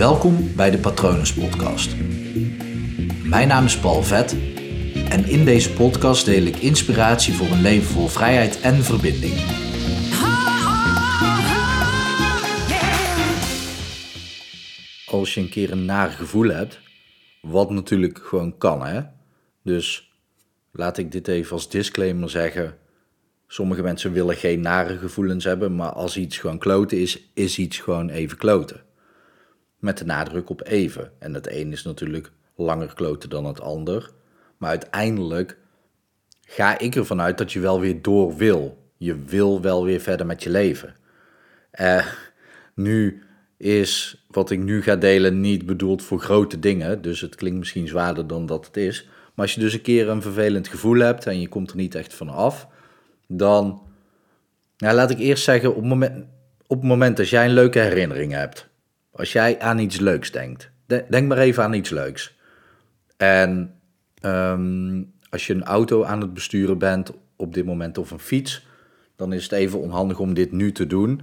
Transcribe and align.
Welkom 0.00 0.54
bij 0.56 0.70
de 0.70 0.78
Patronus 0.78 1.34
Podcast. 1.34 1.96
Mijn 3.24 3.48
naam 3.48 3.64
is 3.64 3.78
Paul 3.78 4.02
Vet 4.02 4.32
en 5.08 5.24
in 5.24 5.44
deze 5.44 5.72
podcast 5.72 6.24
deel 6.24 6.42
ik 6.42 6.56
inspiratie 6.56 7.34
voor 7.34 7.46
een 7.46 7.60
leven 7.60 7.86
vol 7.86 8.06
vrijheid 8.06 8.60
en 8.60 8.74
verbinding. 8.74 9.34
Als 15.06 15.34
je 15.34 15.40
een 15.40 15.48
keer 15.48 15.72
een 15.72 15.84
naar 15.84 16.10
gevoel 16.10 16.48
hebt, 16.48 16.80
wat 17.42 17.70
natuurlijk 17.70 18.18
gewoon 18.22 18.58
kan, 18.58 18.86
hè. 18.86 19.02
Dus 19.62 20.12
laat 20.72 20.98
ik 20.98 21.12
dit 21.12 21.28
even 21.28 21.52
als 21.52 21.70
disclaimer 21.70 22.30
zeggen. 22.30 22.76
Sommige 23.46 23.82
mensen 23.82 24.12
willen 24.12 24.36
geen 24.36 24.60
nare 24.60 24.98
gevoelens 24.98 25.44
hebben, 25.44 25.76
maar 25.76 25.92
als 25.92 26.16
iets 26.16 26.38
gewoon 26.38 26.58
kloten 26.58 27.00
is, 27.00 27.30
is 27.34 27.58
iets 27.58 27.78
gewoon 27.78 28.08
even 28.08 28.38
kloten. 28.38 28.88
Met 29.80 29.98
de 29.98 30.04
nadruk 30.04 30.50
op 30.50 30.66
even. 30.66 31.12
En 31.18 31.34
het 31.34 31.50
een 31.50 31.72
is 31.72 31.82
natuurlijk 31.82 32.30
langer 32.54 32.94
kloten 32.94 33.30
dan 33.30 33.44
het 33.44 33.60
ander. 33.60 34.10
Maar 34.56 34.70
uiteindelijk 34.70 35.56
ga 36.40 36.78
ik 36.78 36.94
ervan 36.94 37.20
uit 37.20 37.38
dat 37.38 37.52
je 37.52 37.60
wel 37.60 37.80
weer 37.80 38.02
door 38.02 38.36
wil. 38.36 38.78
Je 38.96 39.16
wil 39.24 39.60
wel 39.60 39.84
weer 39.84 40.00
verder 40.00 40.26
met 40.26 40.42
je 40.42 40.50
leven. 40.50 40.96
Eh, 41.70 42.06
nu 42.74 43.22
is 43.56 44.24
wat 44.30 44.50
ik 44.50 44.58
nu 44.58 44.82
ga 44.82 44.96
delen 44.96 45.40
niet 45.40 45.66
bedoeld 45.66 46.02
voor 46.02 46.20
grote 46.20 46.58
dingen. 46.58 47.02
Dus 47.02 47.20
het 47.20 47.34
klinkt 47.34 47.58
misschien 47.58 47.88
zwaarder 47.88 48.26
dan 48.26 48.46
dat 48.46 48.66
het 48.66 48.76
is. 48.76 49.04
Maar 49.04 49.44
als 49.44 49.54
je 49.54 49.60
dus 49.60 49.72
een 49.72 49.82
keer 49.82 50.08
een 50.08 50.22
vervelend 50.22 50.68
gevoel 50.68 50.98
hebt 50.98 51.26
en 51.26 51.40
je 51.40 51.48
komt 51.48 51.70
er 51.70 51.76
niet 51.76 51.94
echt 51.94 52.14
van 52.14 52.28
af, 52.28 52.68
dan, 53.26 53.82
nou, 54.76 54.94
laat 54.94 55.10
ik 55.10 55.18
eerst 55.18 55.44
zeggen, 55.44 55.74
op 55.74 55.84
op 56.66 56.78
het 56.78 56.88
moment 56.88 57.16
dat 57.16 57.28
jij 57.28 57.44
een 57.44 57.52
leuke 57.52 57.78
herinnering 57.78 58.32
hebt, 58.32 58.68
als 59.10 59.32
jij 59.32 59.60
aan 59.60 59.78
iets 59.78 59.98
leuks 59.98 60.30
denkt, 60.32 60.70
denk 60.86 61.28
maar 61.28 61.38
even 61.38 61.62
aan 61.62 61.72
iets 61.72 61.90
leuks. 61.90 62.38
En 63.16 63.74
ehm, 64.20 65.02
als 65.30 65.46
je 65.46 65.54
een 65.54 65.64
auto 65.64 66.04
aan 66.04 66.20
het 66.20 66.34
besturen 66.34 66.78
bent 66.78 67.12
op 67.36 67.54
dit 67.54 67.64
moment 67.64 67.98
of 67.98 68.10
een 68.10 68.18
fiets, 68.18 68.66
dan 69.16 69.32
is 69.32 69.42
het 69.42 69.52
even 69.52 69.78
onhandig 69.80 70.18
om 70.18 70.34
dit 70.34 70.52
nu 70.52 70.72
te 70.72 70.86
doen. 70.86 71.20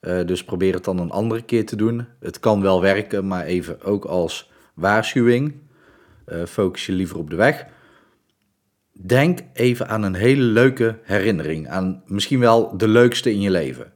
Uh, 0.00 0.26
dus 0.26 0.44
probeer 0.44 0.74
het 0.74 0.84
dan 0.84 0.98
een 0.98 1.10
andere 1.10 1.42
keer 1.42 1.66
te 1.66 1.76
doen. 1.76 2.06
Het 2.20 2.40
kan 2.40 2.62
wel 2.62 2.80
werken, 2.80 3.26
maar 3.26 3.44
even 3.44 3.82
ook 3.82 4.04
als 4.04 4.50
waarschuwing. 4.74 5.54
Uh, 6.26 6.44
focus 6.44 6.86
je 6.86 6.92
liever 6.92 7.18
op 7.18 7.30
de 7.30 7.36
weg. 7.36 7.66
Denk 8.92 9.38
even 9.52 9.88
aan 9.88 10.02
een 10.02 10.14
hele 10.14 10.42
leuke 10.42 10.98
herinnering. 11.02 11.68
Aan 11.68 12.02
misschien 12.06 12.40
wel 12.40 12.76
de 12.76 12.88
leukste 12.88 13.32
in 13.32 13.40
je 13.40 13.50
leven. 13.50 13.92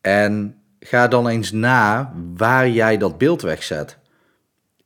En 0.00 0.57
ga 0.80 1.08
dan 1.08 1.28
eens 1.28 1.52
na 1.52 2.14
waar 2.36 2.68
jij 2.68 2.96
dat 2.96 3.18
beeld 3.18 3.42
wegzet 3.42 3.98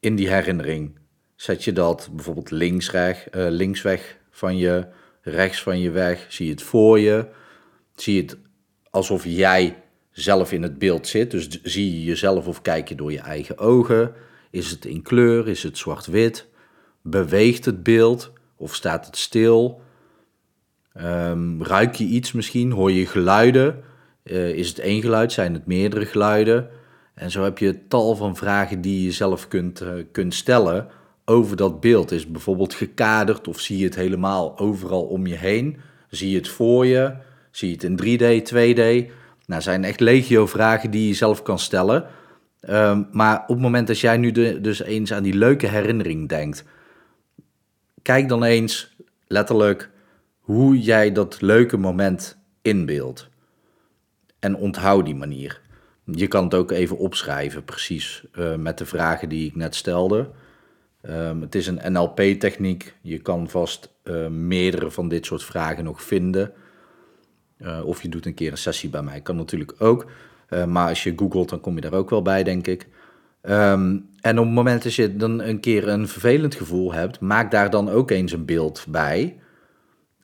in 0.01 0.17
die 0.17 0.29
herinnering. 0.29 0.99
Zet 1.35 1.65
je 1.65 1.73
dat 1.73 2.09
bijvoorbeeld 2.13 2.51
linksweg, 2.51 3.27
uh, 3.35 3.47
linksweg 3.49 4.17
van 4.31 4.57
je, 4.57 4.87
rechts 5.23 5.63
van 5.63 5.81
je 5.81 5.91
weg? 5.91 6.27
Zie 6.29 6.47
je 6.47 6.53
het 6.53 6.63
voor 6.63 6.99
je? 6.99 7.27
Zie 7.95 8.15
je 8.15 8.23
het 8.23 8.37
alsof 8.91 9.25
jij 9.25 9.83
zelf 10.11 10.53
in 10.53 10.63
het 10.63 10.79
beeld 10.79 11.07
zit? 11.07 11.31
Dus 11.31 11.49
zie 11.63 11.93
je 11.93 12.05
jezelf 12.05 12.47
of 12.47 12.63
kijk 12.63 12.89
je 12.89 12.95
door 12.95 13.13
je 13.13 13.21
eigen 13.21 13.59
ogen? 13.59 14.13
Is 14.51 14.71
het 14.71 14.85
in 14.85 15.03
kleur? 15.03 15.49
Is 15.49 15.63
het 15.63 15.79
zwart-wit? 15.79 16.47
Beweegt 17.03 17.65
het 17.65 17.83
beeld 17.83 18.33
of 18.57 18.75
staat 18.75 19.07
het 19.07 19.17
stil? 19.17 19.81
Um, 21.01 21.65
ruik 21.65 21.95
je 21.95 22.05
iets 22.05 22.33
misschien? 22.33 22.71
Hoor 22.71 22.93
je 22.93 23.07
geluiden? 23.07 23.85
Uh, 24.25 24.49
is 24.49 24.69
het 24.69 24.79
één 24.79 25.03
geluid? 25.03 25.33
Zijn 25.33 25.55
het 25.55 25.67
meerdere 25.67 26.07
geluiden? 26.07 26.69
En 27.15 27.31
zo 27.31 27.43
heb 27.43 27.59
je 27.59 27.87
tal 27.89 28.17
van 28.17 28.37
vragen 28.37 28.81
die 28.81 29.05
je 29.05 29.13
zelf 29.13 29.49
kunt, 29.49 29.83
uh, 29.83 29.89
kunt 30.13 30.35
stellen 30.35 30.89
over 31.25 31.57
dat 31.57 31.81
beeld. 31.81 32.11
Is 32.11 32.27
bijvoorbeeld 32.27 32.75
gekaderd 32.75 33.49
of 33.49 33.61
zie 33.61 33.79
je 33.79 33.85
het 33.85 33.95
helemaal 33.95 34.59
overal 34.59 35.03
om 35.03 35.27
je 35.27 35.37
heen? 35.37 35.77
Zie 36.09 36.31
je 36.31 36.37
het 36.37 36.49
voor 36.49 36.87
je? 36.87 37.15
Zie 37.51 37.69
je 37.69 37.75
het 37.75 37.85
in 37.85 38.19
3D, 38.19 38.43
2D? 38.53 39.13
Nou, 39.47 39.63
zijn 39.63 39.85
echt 39.85 40.01
legio 40.01 40.47
vragen 40.47 40.91
die 40.91 41.09
je 41.09 41.15
zelf 41.15 41.43
kan 41.43 41.59
stellen. 41.59 42.07
Um, 42.69 43.09
maar 43.13 43.41
op 43.41 43.49
het 43.49 43.59
moment 43.59 43.87
dat 43.87 43.99
jij 43.99 44.17
nu 44.17 44.61
dus 44.61 44.83
eens 44.83 45.13
aan 45.13 45.23
die 45.23 45.35
leuke 45.35 45.67
herinnering 45.67 46.29
denkt, 46.29 46.65
kijk 48.03 48.29
dan 48.29 48.45
eens 48.45 48.97
letterlijk 49.27 49.91
hoe 50.39 50.79
jij 50.81 51.13
dat 51.13 51.41
leuke 51.41 51.77
moment 51.77 52.39
inbeeldt. 52.63 53.31
En 54.43 54.57
onthoud 54.57 55.05
die 55.05 55.15
manier. 55.15 55.61
Je 56.05 56.27
kan 56.27 56.45
het 56.45 56.55
ook 56.55 56.71
even 56.71 56.99
opschrijven, 56.99 57.65
precies 57.65 58.25
uh, 58.35 58.55
met 58.55 58.79
de 58.79 58.87
vragen 58.87 59.29
die 59.29 59.47
ik 59.47 59.57
net 59.57 59.75
stelde. 59.75 60.31
Um, 61.03 61.41
het 61.41 61.55
is 61.55 61.67
een 61.67 61.93
NLP-techniek. 61.93 62.95
Je 63.01 63.19
kan 63.19 63.49
vast 63.49 63.93
uh, 64.05 64.27
meerdere 64.27 64.91
van 64.91 65.09
dit 65.09 65.27
soort 65.27 65.45
vragen 65.45 65.85
nog 65.85 66.03
vinden. 66.03 66.53
Uh, 67.59 67.85
of 67.85 68.03
je 68.03 68.09
doet 68.09 68.27
een 68.27 68.35
keer 68.35 68.51
een 68.51 68.59
sessie 68.59 68.91
bij 68.91 69.03
mij, 69.03 69.21
kan 69.21 69.37
natuurlijk 69.37 69.75
ook. 69.79 70.07
maar 70.67 70.89
als 70.89 71.03
je 71.03 71.13
googelt, 71.17 71.49
dan 71.49 71.61
kom 71.61 71.75
je 71.75 71.81
daar 71.81 71.93
ook 71.93 72.11
wel 72.11 72.23
bij, 72.23 72.43
denk 72.43 72.67
ik. 72.67 72.89
Um, 73.43 74.09
en 74.21 74.39
op 74.39 74.45
het 74.45 74.55
moment 74.55 74.83
dat 74.83 74.95
je 74.95 75.17
dan 75.17 75.41
een 75.41 75.61
keer 75.61 75.89
een 75.89 76.09
vervelend 76.09 76.55
gevoel 76.55 76.93
hebt, 76.93 77.21
maak 77.21 77.51
daar 77.51 77.71
dan 77.71 77.89
ook 77.89 78.11
eens 78.11 78.33
een 78.33 78.45
beeld 78.45 78.87
bij. 78.89 79.37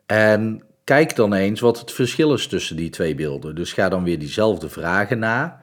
En 0.07 0.63
kijk 0.89 1.17
dan 1.17 1.33
eens 1.33 1.61
wat 1.61 1.79
het 1.79 1.93
verschil 1.93 2.35
is 2.35 2.47
tussen 2.47 2.77
die 2.77 2.91
twee 2.91 3.15
beelden. 3.15 3.55
Dus 3.55 3.73
ga 3.73 3.89
dan 3.89 4.05
weer 4.05 4.19
diezelfde 4.19 4.69
vragen 4.69 5.19
na. 5.19 5.61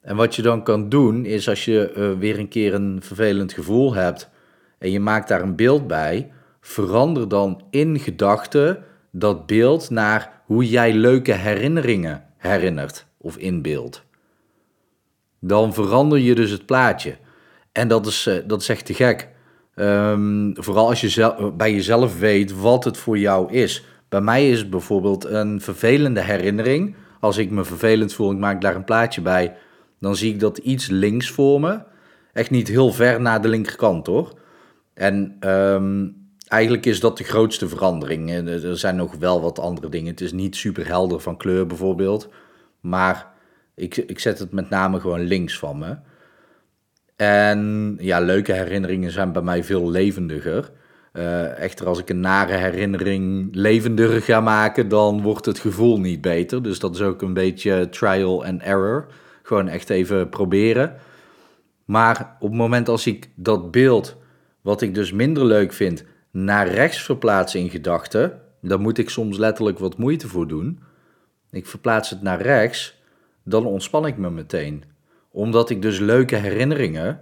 En 0.00 0.16
wat 0.16 0.34
je 0.34 0.42
dan 0.42 0.62
kan 0.62 0.88
doen, 0.88 1.24
is 1.24 1.48
als 1.48 1.64
je 1.64 1.92
uh, 1.96 2.18
weer 2.18 2.38
een 2.38 2.48
keer 2.48 2.74
een 2.74 3.00
vervelend 3.02 3.52
gevoel 3.52 3.94
hebt 3.94 4.30
en 4.78 4.90
je 4.90 5.00
maakt 5.00 5.28
daar 5.28 5.42
een 5.42 5.56
beeld 5.56 5.86
bij, 5.86 6.32
verander 6.60 7.28
dan 7.28 7.62
in 7.70 7.98
gedachten 7.98 8.84
dat 9.10 9.46
beeld 9.46 9.90
naar 9.90 10.42
hoe 10.44 10.68
jij 10.68 10.92
leuke 10.92 11.32
herinneringen 11.32 12.24
herinnert 12.36 13.06
of 13.18 13.36
inbeeldt. 13.36 14.04
Dan 15.38 15.74
verander 15.74 16.18
je 16.18 16.34
dus 16.34 16.50
het 16.50 16.66
plaatje. 16.66 17.16
En 17.72 17.88
dat 17.88 18.06
is, 18.06 18.26
uh, 18.26 18.34
dat 18.46 18.60
is 18.60 18.68
echt 18.68 18.86
te 18.86 18.94
gek. 18.94 19.28
Um, 19.74 20.52
vooral 20.54 20.88
als 20.88 21.00
je 21.00 21.52
bij 21.56 21.72
jezelf 21.72 22.18
weet 22.18 22.60
wat 22.60 22.84
het 22.84 22.96
voor 22.96 23.18
jou 23.18 23.52
is. 23.52 23.84
Bij 24.12 24.20
mij 24.20 24.50
is 24.50 24.58
het 24.58 24.70
bijvoorbeeld 24.70 25.24
een 25.24 25.60
vervelende 25.60 26.20
herinnering. 26.20 26.94
Als 27.20 27.38
ik 27.38 27.50
me 27.50 27.64
vervelend 27.64 28.14
voel, 28.14 28.32
ik 28.32 28.38
maak 28.38 28.60
daar 28.60 28.74
een 28.76 28.84
plaatje 28.84 29.20
bij, 29.20 29.56
dan 30.00 30.16
zie 30.16 30.32
ik 30.32 30.40
dat 30.40 30.58
iets 30.58 30.86
links 30.86 31.30
voor 31.30 31.60
me. 31.60 31.80
Echt 32.32 32.50
niet 32.50 32.68
heel 32.68 32.92
ver 32.92 33.20
naar 33.20 33.42
de 33.42 33.48
linkerkant 33.48 34.06
hoor. 34.06 34.38
En 34.94 35.36
um, 35.48 36.16
eigenlijk 36.46 36.86
is 36.86 37.00
dat 37.00 37.18
de 37.18 37.24
grootste 37.24 37.68
verandering. 37.68 38.30
Er 38.30 38.78
zijn 38.78 38.96
nog 38.96 39.14
wel 39.14 39.40
wat 39.40 39.58
andere 39.58 39.88
dingen. 39.88 40.10
Het 40.10 40.20
is 40.20 40.32
niet 40.32 40.56
super 40.56 40.86
helder 40.86 41.20
van 41.20 41.36
kleur 41.36 41.66
bijvoorbeeld. 41.66 42.28
Maar 42.80 43.26
ik, 43.74 43.96
ik 43.96 44.18
zet 44.18 44.38
het 44.38 44.52
met 44.52 44.70
name 44.70 45.00
gewoon 45.00 45.20
links 45.20 45.58
van 45.58 45.78
me. 45.78 45.96
En 47.16 47.96
ja, 48.00 48.20
leuke 48.20 48.52
herinneringen 48.52 49.10
zijn 49.10 49.32
bij 49.32 49.42
mij 49.42 49.64
veel 49.64 49.90
levendiger. 49.90 50.70
Uh, 51.12 51.58
echter, 51.58 51.86
als 51.86 51.98
ik 51.98 52.08
een 52.10 52.20
nare 52.20 52.52
herinnering 52.52 53.48
levendiger 53.52 54.22
ga 54.22 54.40
maken, 54.40 54.88
dan 54.88 55.22
wordt 55.22 55.46
het 55.46 55.58
gevoel 55.58 56.00
niet 56.00 56.20
beter. 56.20 56.62
Dus 56.62 56.78
dat 56.78 56.94
is 56.94 57.00
ook 57.00 57.22
een 57.22 57.34
beetje 57.34 57.88
trial 57.88 58.44
and 58.44 58.62
error. 58.62 59.06
Gewoon 59.42 59.68
echt 59.68 59.90
even 59.90 60.28
proberen. 60.28 60.96
Maar 61.84 62.36
op 62.40 62.48
het 62.48 62.58
moment 62.58 62.88
als 62.88 63.06
ik 63.06 63.28
dat 63.34 63.70
beeld, 63.70 64.16
wat 64.60 64.82
ik 64.82 64.94
dus 64.94 65.12
minder 65.12 65.44
leuk 65.44 65.72
vind, 65.72 66.04
naar 66.30 66.68
rechts 66.68 67.02
verplaats 67.02 67.54
in 67.54 67.70
gedachten, 67.70 68.40
dan 68.60 68.80
moet 68.80 68.98
ik 68.98 69.10
soms 69.10 69.38
letterlijk 69.38 69.78
wat 69.78 69.98
moeite 69.98 70.28
voor 70.28 70.48
doen. 70.48 70.80
Ik 71.50 71.66
verplaats 71.66 72.10
het 72.10 72.22
naar 72.22 72.40
rechts, 72.40 73.00
dan 73.44 73.66
ontspan 73.66 74.06
ik 74.06 74.16
me 74.16 74.30
meteen. 74.30 74.84
Omdat 75.30 75.70
ik 75.70 75.82
dus 75.82 75.98
leuke 75.98 76.36
herinneringen. 76.36 77.20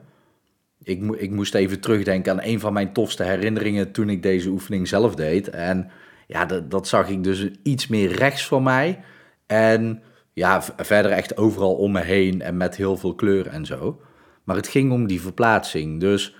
Ik, 0.82 1.02
ik 1.16 1.30
moest 1.30 1.54
even 1.54 1.80
terugdenken 1.80 2.32
aan 2.32 2.42
een 2.42 2.60
van 2.60 2.72
mijn 2.72 2.92
tofste 2.92 3.22
herinneringen 3.22 3.92
toen 3.92 4.08
ik 4.08 4.22
deze 4.22 4.48
oefening 4.48 4.88
zelf 4.88 5.14
deed. 5.14 5.50
En 5.50 5.90
ja, 6.26 6.44
dat, 6.44 6.70
dat 6.70 6.88
zag 6.88 7.08
ik 7.08 7.24
dus 7.24 7.48
iets 7.62 7.86
meer 7.86 8.12
rechts 8.12 8.46
van 8.46 8.62
mij. 8.62 8.98
En 9.46 10.02
ja, 10.32 10.62
verder 10.76 11.10
echt 11.10 11.36
overal 11.36 11.74
om 11.74 11.92
me 11.92 12.00
heen 12.00 12.42
en 12.42 12.56
met 12.56 12.76
heel 12.76 12.96
veel 12.96 13.14
kleur 13.14 13.46
en 13.46 13.66
zo. 13.66 14.00
Maar 14.44 14.56
het 14.56 14.68
ging 14.68 14.92
om 14.92 15.06
die 15.06 15.20
verplaatsing. 15.20 16.00
Dus 16.00 16.36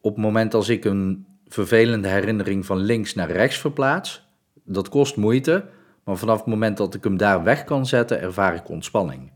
op 0.00 0.14
het 0.14 0.24
moment 0.24 0.54
als 0.54 0.68
ik 0.68 0.84
een 0.84 1.26
vervelende 1.46 2.08
herinnering 2.08 2.66
van 2.66 2.78
links 2.78 3.14
naar 3.14 3.30
rechts 3.30 3.58
verplaats, 3.58 4.28
dat 4.64 4.88
kost 4.88 5.16
moeite. 5.16 5.64
Maar 6.04 6.16
vanaf 6.16 6.38
het 6.38 6.46
moment 6.46 6.76
dat 6.76 6.94
ik 6.94 7.04
hem 7.04 7.16
daar 7.16 7.42
weg 7.42 7.64
kan 7.64 7.86
zetten, 7.86 8.20
ervaar 8.20 8.54
ik 8.54 8.68
ontspanning. 8.68 9.32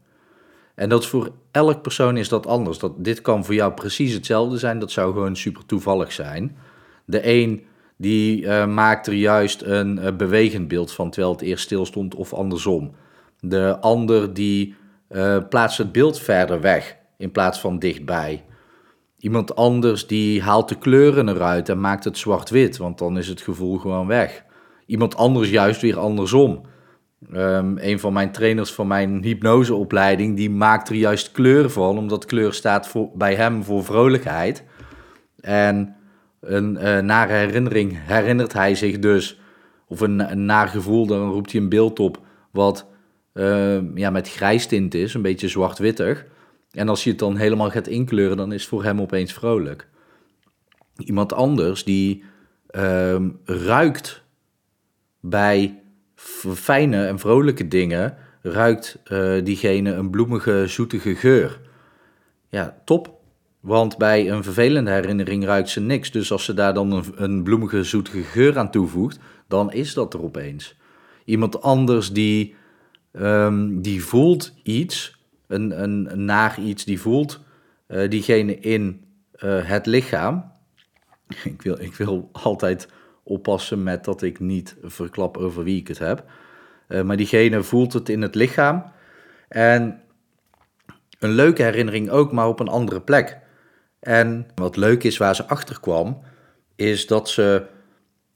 En 0.75 0.88
dat 0.88 1.06
voor 1.06 1.31
elk 1.50 1.82
persoon 1.82 2.17
is 2.17 2.29
dat 2.29 2.47
anders. 2.47 2.79
Dat, 2.79 3.05
dit 3.05 3.21
kan 3.21 3.44
voor 3.44 3.55
jou 3.55 3.73
precies 3.73 4.12
hetzelfde 4.12 4.59
zijn. 4.59 4.79
Dat 4.79 4.91
zou 4.91 5.12
gewoon 5.12 5.37
super 5.37 5.67
toevallig 5.67 6.12
zijn. 6.12 6.56
De 7.05 7.29
een 7.29 7.65
die 7.97 8.43
uh, 8.43 8.67
maakt 8.67 9.06
er 9.06 9.12
juist 9.12 9.62
een 9.62 9.99
uh, 9.99 10.17
bewegend 10.17 10.69
beeld 10.69 10.93
van 10.93 11.11
terwijl 11.11 11.32
het 11.32 11.43
eerst 11.43 11.65
stil 11.65 11.87
stond 11.87 12.15
of 12.15 12.32
andersom. 12.32 12.94
De 13.41 13.79
ander 13.81 14.35
die 14.35 14.75
uh, 15.11 15.38
plaatst 15.49 15.79
het 15.79 15.93
beeld 15.93 16.19
verder 16.21 16.61
weg 16.61 16.97
in 17.19 17.31
plaats 17.31 17.61
van 17.61 17.79
dichtbij. 17.79 18.44
Iemand 19.19 19.56
anders 19.56 20.06
die 20.06 20.43
haalt 20.43 20.69
de 20.69 20.79
kleuren 20.79 21.29
eruit 21.29 21.69
en 21.69 21.81
maakt 21.81 22.05
het 22.05 22.19
zwart-wit, 22.19 22.77
want 22.77 22.99
dan 22.99 23.19
is 23.19 23.29
het 23.29 23.41
gevoel 23.41 23.79
gewoon 23.79 24.06
weg. 24.06 24.44
Iemand 24.87 25.17
anders 25.17 25.50
juist 25.50 25.81
weer 25.81 25.99
andersom. 25.99 26.62
Um, 27.32 27.79
een 27.79 28.00
van 28.00 28.12
mijn 28.12 28.32
trainers 28.32 28.73
van 28.73 28.87
mijn 28.87 29.23
hypnoseopleiding, 29.23 30.37
die 30.37 30.50
maakt 30.50 30.88
er 30.88 30.94
juist 30.94 31.32
kleur 31.32 31.71
van, 31.71 31.99
omdat 31.99 32.25
kleur 32.25 32.53
staat 32.53 32.88
voor, 32.88 33.11
bij 33.15 33.35
hem 33.35 33.65
voor 33.65 33.85
vrolijkheid. 33.85 34.65
En 35.41 35.97
een 36.41 36.75
uh, 36.75 36.99
nare 36.99 37.32
herinnering 37.32 37.99
herinnert 38.06 38.53
hij 38.53 38.75
zich 38.75 38.99
dus, 38.99 39.41
of 39.88 40.00
een, 40.00 40.31
een 40.31 40.44
naar 40.44 40.69
gevoel, 40.69 41.06
dan 41.06 41.31
roept 41.31 41.53
hij 41.53 41.61
een 41.61 41.69
beeld 41.69 42.00
op 42.00 42.21
wat 42.50 42.87
uh, 43.35 43.94
ja, 43.94 44.11
met 44.11 44.31
grijs 44.31 44.67
tint 44.67 44.94
is, 44.94 45.15
een 45.15 45.23
beetje 45.23 45.49
zwart-wittig. 45.49 46.27
En 46.70 46.88
als 46.88 47.05
je 47.05 47.11
het 47.11 47.19
dan 47.19 47.37
helemaal 47.37 47.70
gaat 47.70 47.87
inkleuren, 47.87 48.37
dan 48.37 48.53
is 48.53 48.61
het 48.61 48.70
voor 48.70 48.85
hem 48.85 49.00
opeens 49.00 49.32
vrolijk. 49.32 49.88
Iemand 50.97 51.32
anders 51.32 51.85
die 51.85 52.25
uh, 52.70 53.17
ruikt 53.44 54.23
bij 55.20 55.82
fijne 56.55 57.06
en 57.06 57.19
vrolijke 57.19 57.69
dingen, 57.69 58.17
ruikt 58.43 58.99
uh, 59.12 59.44
diegene 59.44 59.93
een 59.93 60.11
bloemige, 60.11 60.65
zoetige 60.67 61.15
geur. 61.15 61.61
Ja, 62.49 62.76
top. 62.85 63.23
Want 63.61 63.99
bij 63.99 64.31
een 64.31 64.43
vervelende 64.43 64.91
herinnering 64.91 65.44
ruikt 65.44 65.69
ze 65.69 65.81
niks. 65.81 66.11
Dus 66.11 66.32
als 66.32 66.44
ze 66.44 66.55
daar 66.55 66.75
dan 66.75 67.05
een, 67.17 67.43
bloemige, 67.43 67.85
zoetige 67.85 68.23
geur 68.23 68.59
aan 68.59 68.71
toevoegt, 68.71 69.19
dan 69.49 69.73
is 69.73 69.94
dat 69.94 70.15
er 70.15 70.23
opeens. 70.23 70.76
Iemand 71.25 71.62
anders 71.62 72.12
die, 72.12 72.55
um, 73.12 73.82
die 73.82 74.05
voelt 74.05 74.55
iets, 74.62 75.19
een, 75.47 75.82
een, 75.82 76.25
naar 76.25 76.61
iets, 76.61 76.85
die 76.85 77.00
voelt 77.00 77.41
uh, 77.88 78.11
diegene 78.11 78.59
in 78.59 79.05
uh, 79.44 79.65
het 79.65 79.87
lichaam. 79.87 80.53
Ik 81.44 81.62
wil, 81.62 81.81
ik 81.81 81.94
wil 81.94 82.29
altijd 82.32 82.88
oppassen 83.25 83.82
met 83.82 84.05
dat 84.05 84.23
ik 84.23 84.41
niet 84.41 84.76
verklap 84.82 85.37
over 85.37 85.65
wie 85.65 85.81
ik 85.81 85.88
het 85.88 85.99
heb. 85.99 86.25
Uh, 86.88 87.03
maar 87.03 87.17
diegene 87.17 87.62
voelt 87.62 87.93
het 87.93 88.09
in 88.09 88.23
het 88.23 88.35
lichaam. 88.35 88.85
En 89.49 90.03
een 91.19 91.31
leuke 91.31 91.62
herinnering 91.62 92.11
ook, 92.11 92.32
maar 92.32 92.49
op 92.49 92.61
een 92.61 92.69
andere 92.69 93.00
plek. 93.00 93.38
En 94.00 94.47
wat 94.55 94.76
leuk 94.76 95.05
is 95.05 95.17
waar 95.17 95.35
ze 95.35 95.44
achter 95.44 95.81
kwam, 95.81 96.23
is 96.76 97.06
dat 97.06 97.29
ze, 97.29 97.67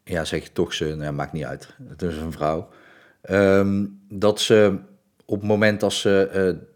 ja 0.04 0.24
zeg 0.24 0.42
je 0.42 0.52
toch 0.52 0.74
ze, 0.74 0.94
nou, 0.96 1.12
maakt 1.12 1.32
niet 1.32 1.44
uit, 1.44 1.74
het 1.88 2.02
is 2.02 2.16
een 2.16 2.32
vrouw, 2.32 2.68
um, 3.30 4.00
dat 4.08 4.40
ze 4.40 4.78
op 5.24 5.38
het 5.38 5.48
moment 5.48 5.80
dat 5.80 5.92
ze 5.92 6.30
uh, 6.34 6.66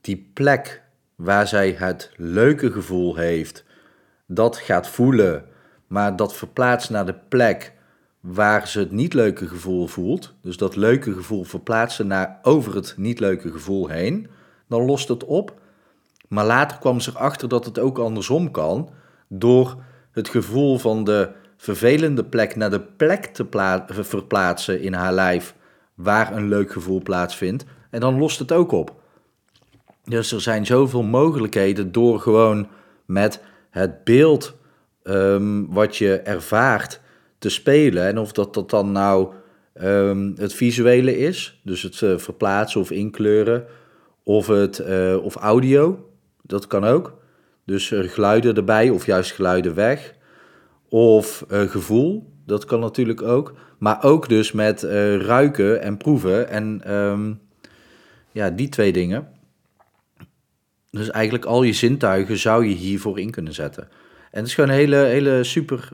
die 0.00 0.30
plek 0.34 0.82
waar 1.14 1.48
zij 1.48 1.74
het 1.78 2.10
leuke 2.16 2.72
gevoel 2.72 3.16
heeft, 3.16 3.64
dat 4.26 4.56
gaat 4.56 4.88
voelen, 4.88 5.44
maar 5.94 6.16
dat 6.16 6.34
verplaatst 6.34 6.90
naar 6.90 7.06
de 7.06 7.14
plek 7.28 7.72
waar 8.20 8.68
ze 8.68 8.78
het 8.78 8.92
niet 8.92 9.14
leuke 9.14 9.46
gevoel 9.46 9.86
voelt, 9.86 10.34
dus 10.40 10.56
dat 10.56 10.76
leuke 10.76 11.12
gevoel 11.12 11.44
verplaatsen 11.44 12.06
naar 12.06 12.38
over 12.42 12.74
het 12.74 12.94
niet 12.96 13.20
leuke 13.20 13.50
gevoel 13.50 13.88
heen, 13.88 14.28
dan 14.68 14.84
lost 14.84 15.08
het 15.08 15.24
op. 15.24 15.60
Maar 16.28 16.44
later 16.44 16.78
kwam 16.78 17.00
ze 17.00 17.10
erachter 17.10 17.48
dat 17.48 17.64
het 17.64 17.78
ook 17.78 17.98
andersom 17.98 18.50
kan, 18.50 18.90
door 19.28 19.76
het 20.10 20.28
gevoel 20.28 20.78
van 20.78 21.04
de 21.04 21.30
vervelende 21.56 22.24
plek 22.24 22.56
naar 22.56 22.70
de 22.70 22.80
plek 22.80 23.26
te 23.26 23.46
verplaatsen 23.88 24.80
in 24.80 24.92
haar 24.92 25.12
lijf 25.12 25.54
waar 25.94 26.36
een 26.36 26.48
leuk 26.48 26.72
gevoel 26.72 27.02
plaatsvindt. 27.02 27.64
En 27.90 28.00
dan 28.00 28.18
lost 28.18 28.38
het 28.38 28.52
ook 28.52 28.72
op. 28.72 28.94
Dus 30.04 30.32
er 30.32 30.40
zijn 30.40 30.66
zoveel 30.66 31.02
mogelijkheden 31.02 31.92
door 31.92 32.20
gewoon 32.20 32.68
met 33.04 33.40
het 33.70 34.04
beeld 34.04 34.54
um, 35.04 35.72
wat 35.72 35.96
je 35.96 36.18
ervaart 36.18 37.00
te 37.38 37.48
spelen. 37.48 38.06
En 38.06 38.18
of 38.18 38.32
dat, 38.32 38.54
dat 38.54 38.70
dan 38.70 38.92
nou 38.92 39.32
um, 39.82 40.34
het 40.36 40.54
visuele 40.54 41.18
is, 41.18 41.60
dus 41.62 41.82
het 41.82 42.00
uh, 42.00 42.18
verplaatsen 42.18 42.80
of 42.80 42.90
inkleuren, 42.90 43.66
of, 44.22 44.46
het, 44.46 44.78
uh, 44.78 45.24
of 45.24 45.34
audio, 45.34 46.10
dat 46.42 46.66
kan 46.66 46.84
ook. 46.84 47.18
Dus 47.64 47.90
uh, 47.90 48.08
geluiden 48.08 48.54
erbij 48.54 48.90
of 48.90 49.06
juist 49.06 49.32
geluiden 49.32 49.74
weg. 49.74 50.14
Of 50.88 51.44
gevoel, 51.48 52.32
dat 52.46 52.64
kan 52.64 52.80
natuurlijk 52.80 53.22
ook. 53.22 53.54
Maar 53.78 54.02
ook 54.02 54.28
dus 54.28 54.52
met 54.52 54.82
ruiken 54.82 55.82
en 55.82 55.96
proeven 55.96 56.48
en 56.48 56.94
um, 56.94 57.40
ja, 58.32 58.50
die 58.50 58.68
twee 58.68 58.92
dingen. 58.92 59.28
Dus 60.90 61.10
eigenlijk 61.10 61.44
al 61.44 61.62
je 61.62 61.72
zintuigen 61.72 62.38
zou 62.38 62.66
je 62.66 62.74
hiervoor 62.74 63.18
in 63.18 63.30
kunnen 63.30 63.52
zetten. 63.52 63.88
En 64.34 64.40
het 64.40 64.48
is 64.48 64.54
gewoon 64.54 64.70
een 64.70 64.76
hele, 64.76 64.96
hele 64.96 65.44
super 65.44 65.88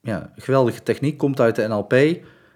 ja, 0.00 0.32
geweldige 0.36 0.82
techniek, 0.82 1.18
komt 1.18 1.40
uit 1.40 1.56
de 1.56 1.68
NLP. 1.68 1.94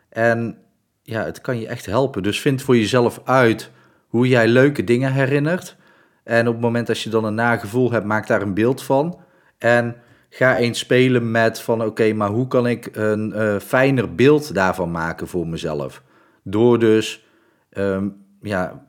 En 0.09 0.59
ja, 1.03 1.25
het 1.25 1.41
kan 1.41 1.61
je 1.61 1.67
echt 1.67 1.87
helpen. 1.87 2.23
Dus 2.23 2.41
vind 2.41 2.63
voor 2.63 2.77
jezelf 2.77 3.21
uit 3.25 3.71
hoe 4.09 4.29
jij 4.29 4.49
leuke 4.49 4.85
dingen 4.85 5.13
herinnert. 5.13 5.77
En 6.25 6.47
op 6.47 6.53
het 6.53 6.63
moment 6.63 6.87
dat 6.87 7.01
je 7.01 7.11
dan 7.11 7.25
een 7.25 7.35
nagevoel 7.35 7.91
hebt, 7.91 8.05
maak 8.05 8.27
daar 8.27 8.43
een 8.43 8.55
beeld 8.55 8.83
van. 8.83 9.21
En 9.59 9.97
ga 10.31 10.57
eens 10.57 10.79
spelen 10.79 11.31
met 11.31 11.61
van 11.61 11.85
oké, 11.85 12.13
maar 12.13 12.31
hoe 12.31 12.49
kan 12.49 12.67
ik 12.67 12.89
een 12.93 13.33
uh, 13.37 13.59
fijner 13.59 14.15
beeld 14.15 14.55
daarvan 14.55 14.91
maken 14.91 15.29
voor 15.29 15.47
mezelf? 15.47 16.03
Door 16.43 16.79
dus 16.79 17.27
um, 17.71 18.17
ja, 18.43 18.87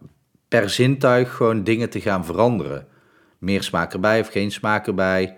per 0.47 0.69
zintuig 0.69 1.33
gewoon 1.33 1.63
dingen 1.63 1.89
te 1.89 2.01
gaan 2.01 2.25
veranderen. 2.25 2.88
Meer 3.38 3.63
smaak 3.63 3.94
erbij 3.94 4.19
of 4.19 4.27
geen 4.27 4.51
smaak 4.51 4.88
erbij. 4.88 5.38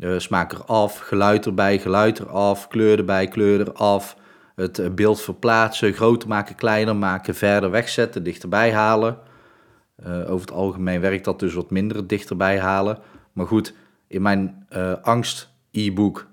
Uh, 0.00 0.18
smaak 0.18 0.52
eraf, 0.52 0.98
geluid 0.98 1.46
erbij, 1.46 1.78
geluid 1.78 2.18
eraf, 2.18 2.68
kleur 2.68 2.98
erbij, 2.98 3.28
kleur 3.28 3.60
eraf. 3.60 4.16
Het 4.54 4.78
uh, 4.78 4.90
beeld 4.90 5.20
verplaatsen, 5.20 5.92
groter 5.92 6.28
maken, 6.28 6.54
kleiner 6.54 6.96
maken, 6.96 7.34
verder 7.34 7.70
wegzetten, 7.70 8.22
dichterbij 8.22 8.72
halen. 8.72 9.18
Uh, 10.06 10.30
over 10.30 10.40
het 10.40 10.52
algemeen 10.52 11.00
werkt 11.00 11.24
dat 11.24 11.38
dus 11.38 11.54
wat 11.54 11.70
minder 11.70 12.06
dichterbij 12.06 12.60
halen. 12.60 12.98
Maar 13.32 13.46
goed, 13.46 13.74
in 14.06 14.22
mijn 14.22 14.66
angst 15.02 15.50
e-book, 15.70 16.26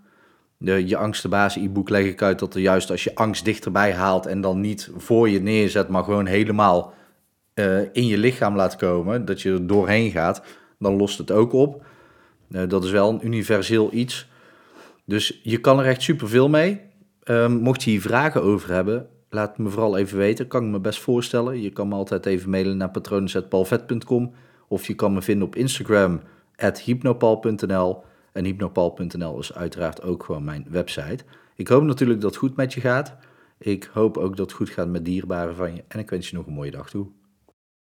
de 0.57 0.87
Je 0.87 0.97
Angst 0.97 1.21
de 1.21 1.27
Baas 1.27 1.55
e-book 1.55 1.89
leg 1.89 2.05
ik 2.05 2.21
uit 2.21 2.39
dat 2.39 2.53
er 2.53 2.61
juist 2.61 2.91
als 2.91 3.03
je 3.03 3.15
angst 3.15 3.45
dichterbij 3.45 3.93
haalt 3.93 4.25
en 4.25 4.41
dan 4.41 4.61
niet 4.61 4.91
voor 4.97 5.29
je 5.29 5.41
neerzet, 5.41 5.87
maar 5.87 6.03
gewoon 6.03 6.25
helemaal 6.25 6.93
in 7.91 8.07
je 8.07 8.17
lichaam 8.17 8.55
laat 8.55 8.75
komen, 8.75 9.25
dat 9.25 9.41
je 9.41 9.51
er 9.51 9.67
doorheen 9.67 10.11
gaat, 10.11 10.41
dan 10.79 10.95
lost 10.95 11.17
het 11.17 11.31
ook 11.31 11.53
op. 11.53 11.85
Uh, 12.49 12.61
dat 12.67 12.83
is 12.83 12.91
wel 12.91 13.09
een 13.09 13.25
universeel 13.25 13.89
iets. 13.93 14.27
Dus 15.05 15.39
je 15.43 15.57
kan 15.57 15.79
er 15.79 15.85
echt 15.85 16.01
superveel 16.01 16.49
mee. 16.49 16.81
Um, 17.23 17.51
mocht 17.51 17.83
je 17.83 17.89
hier 17.89 18.01
vragen 18.01 18.43
over 18.43 18.71
hebben, 18.73 19.07
laat 19.29 19.57
me 19.57 19.69
vooral 19.69 19.97
even 19.97 20.17
weten. 20.17 20.47
Kan 20.47 20.63
ik 20.63 20.71
me 20.71 20.79
best 20.79 20.99
voorstellen. 20.99 21.61
Je 21.61 21.69
kan 21.69 21.87
me 21.87 21.95
altijd 21.95 22.25
even 22.25 22.49
mailen 22.49 22.77
naar 22.77 22.91
patronen.palvet.com 22.91 24.33
of 24.67 24.87
je 24.87 24.93
kan 24.93 25.13
me 25.13 25.21
vinden 25.21 25.47
op 25.47 25.55
Instagram 25.55 26.21
hypnopal.nl 26.83 28.03
en 28.31 28.45
hypnopal.nl 28.45 29.39
is 29.39 29.53
uiteraard 29.53 30.01
ook 30.01 30.23
gewoon 30.23 30.43
mijn 30.43 30.65
website. 30.69 31.23
Ik 31.55 31.67
hoop 31.67 31.83
natuurlijk 31.83 32.21
dat 32.21 32.29
het 32.29 32.39
goed 32.39 32.55
met 32.55 32.73
je 32.73 32.81
gaat. 32.81 33.15
Ik 33.57 33.89
hoop 33.93 34.17
ook 34.17 34.37
dat 34.37 34.45
het 34.45 34.55
goed 34.55 34.69
gaat 34.69 34.87
met 34.87 35.05
dierbaren 35.05 35.55
van 35.55 35.75
je 35.75 35.83
en 35.87 35.99
ik 35.99 36.09
wens 36.09 36.29
je 36.29 36.35
nog 36.35 36.45
een 36.45 36.53
mooie 36.53 36.71
dag 36.71 36.89
toe. 36.89 37.07